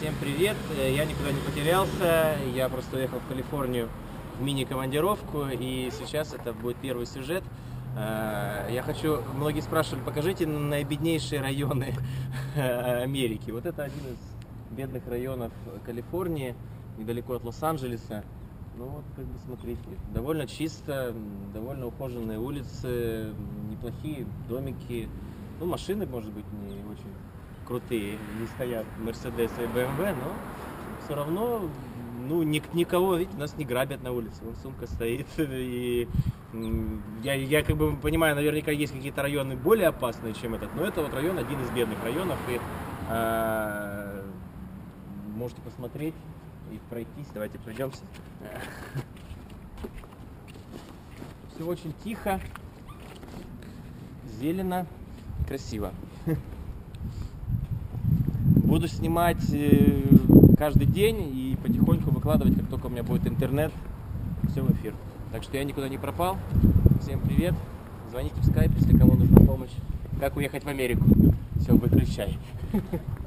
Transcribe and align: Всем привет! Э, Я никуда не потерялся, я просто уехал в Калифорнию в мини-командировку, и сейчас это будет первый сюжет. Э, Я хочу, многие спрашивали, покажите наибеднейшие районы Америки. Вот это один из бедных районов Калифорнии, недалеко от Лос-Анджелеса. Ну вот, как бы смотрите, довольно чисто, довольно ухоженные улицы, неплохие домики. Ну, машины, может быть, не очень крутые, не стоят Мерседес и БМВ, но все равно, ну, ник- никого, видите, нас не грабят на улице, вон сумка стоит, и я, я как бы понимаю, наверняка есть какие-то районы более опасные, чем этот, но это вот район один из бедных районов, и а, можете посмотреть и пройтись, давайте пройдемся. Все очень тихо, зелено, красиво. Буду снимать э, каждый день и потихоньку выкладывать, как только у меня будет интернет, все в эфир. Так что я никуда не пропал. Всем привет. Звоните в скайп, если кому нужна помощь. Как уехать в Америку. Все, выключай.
Всем 0.00 0.14
привет! 0.18 0.56
Э, 0.78 0.94
Я 0.94 1.04
никуда 1.04 1.30
не 1.30 1.40
потерялся, 1.42 2.34
я 2.54 2.70
просто 2.70 2.96
уехал 2.96 3.18
в 3.18 3.28
Калифорнию 3.28 3.90
в 4.38 4.42
мини-командировку, 4.42 5.44
и 5.52 5.90
сейчас 5.92 6.32
это 6.32 6.54
будет 6.54 6.78
первый 6.78 7.04
сюжет. 7.04 7.44
Э, 7.98 8.66
Я 8.70 8.82
хочу, 8.82 9.18
многие 9.34 9.60
спрашивали, 9.60 10.02
покажите 10.02 10.46
наибеднейшие 10.46 11.42
районы 11.42 11.94
Америки. 12.56 13.50
Вот 13.50 13.66
это 13.66 13.82
один 13.82 14.00
из 14.06 14.74
бедных 14.74 15.06
районов 15.06 15.52
Калифорнии, 15.84 16.54
недалеко 16.96 17.34
от 17.34 17.44
Лос-Анджелеса. 17.44 18.24
Ну 18.78 18.86
вот, 18.86 19.04
как 19.14 19.26
бы 19.26 19.38
смотрите, 19.44 19.82
довольно 20.14 20.46
чисто, 20.46 21.14
довольно 21.52 21.88
ухоженные 21.88 22.38
улицы, 22.38 23.34
неплохие 23.70 24.26
домики. 24.48 25.10
Ну, 25.60 25.66
машины, 25.66 26.06
может 26.06 26.32
быть, 26.32 26.46
не 26.54 26.76
очень 26.90 27.12
крутые, 27.70 28.18
не 28.40 28.46
стоят 28.48 28.84
Мерседес 28.98 29.52
и 29.56 29.66
БМВ, 29.68 29.98
но 29.98 30.34
все 31.04 31.14
равно, 31.14 31.68
ну, 32.26 32.42
ник- 32.42 32.74
никого, 32.74 33.14
видите, 33.14 33.38
нас 33.38 33.56
не 33.56 33.64
грабят 33.64 34.02
на 34.02 34.10
улице, 34.10 34.42
вон 34.42 34.56
сумка 34.56 34.88
стоит, 34.88 35.28
и 35.38 36.08
я, 37.22 37.34
я 37.34 37.62
как 37.62 37.76
бы 37.76 37.94
понимаю, 37.96 38.34
наверняка 38.34 38.72
есть 38.72 38.92
какие-то 38.92 39.22
районы 39.22 39.54
более 39.54 39.86
опасные, 39.86 40.34
чем 40.34 40.54
этот, 40.56 40.74
но 40.74 40.84
это 40.84 41.00
вот 41.00 41.14
район 41.14 41.38
один 41.38 41.62
из 41.62 41.70
бедных 41.70 42.02
районов, 42.02 42.38
и 42.48 42.60
а, 43.08 44.20
можете 45.36 45.60
посмотреть 45.62 46.14
и 46.72 46.80
пройтись, 46.90 47.28
давайте 47.32 47.60
пройдемся. 47.60 48.02
Все 51.54 51.64
очень 51.64 51.94
тихо, 52.02 52.40
зелено, 54.40 54.88
красиво. 55.46 55.92
Буду 58.70 58.86
снимать 58.86 59.52
э, 59.52 60.00
каждый 60.56 60.86
день 60.86 61.16
и 61.34 61.58
потихоньку 61.60 62.12
выкладывать, 62.12 62.54
как 62.54 62.68
только 62.68 62.86
у 62.86 62.88
меня 62.88 63.02
будет 63.02 63.26
интернет, 63.26 63.72
все 64.48 64.62
в 64.62 64.70
эфир. 64.70 64.94
Так 65.32 65.42
что 65.42 65.56
я 65.56 65.64
никуда 65.64 65.88
не 65.88 65.98
пропал. 65.98 66.36
Всем 67.02 67.18
привет. 67.18 67.52
Звоните 68.10 68.36
в 68.40 68.46
скайп, 68.46 68.70
если 68.78 68.96
кому 68.96 69.14
нужна 69.14 69.40
помощь. 69.44 69.72
Как 70.20 70.36
уехать 70.36 70.62
в 70.62 70.68
Америку. 70.68 71.04
Все, 71.56 71.72
выключай. 71.74 72.38